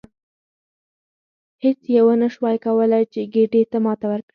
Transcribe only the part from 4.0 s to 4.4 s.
کړي.